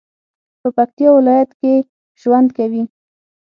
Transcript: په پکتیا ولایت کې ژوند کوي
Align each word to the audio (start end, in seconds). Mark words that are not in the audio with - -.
په 0.61 0.67
پکتیا 0.77 1.09
ولایت 1.17 1.51
کې 1.59 1.73
ژوند 2.21 2.49
کوي 2.57 2.83